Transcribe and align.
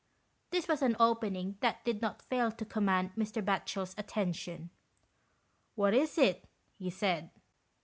This 0.49 0.67
was 0.67 0.81
an 0.81 0.95
opening 0.99 1.57
that 1.59 1.85
did 1.85 2.01
not 2.01 2.23
fail 2.23 2.51
to 2.53 2.65
command 2.65 3.11
Mr. 3.15 3.39
Batchel's 3.39 3.93
attention. 3.99 4.71
"What 5.75 5.93
is 5.93 6.17
it?" 6.17 6.45
he 6.79 6.89
said. 6.89 7.29